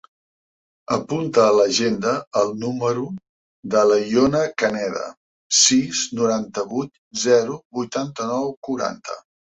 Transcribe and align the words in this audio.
Apunta 0.95 1.41
a 1.49 1.51
l'agenda 1.57 2.13
el 2.41 2.49
número 2.63 3.03
de 3.75 3.83
l'Iona 3.91 4.41
Caneda: 4.63 5.05
sis, 5.61 6.03
noranta-vuit, 6.21 6.99
zero, 7.29 7.59
vuitanta-nou, 7.81 8.49
quaranta. 8.69 9.21